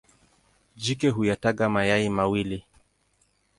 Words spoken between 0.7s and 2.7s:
Jike huyataga mayai mawili.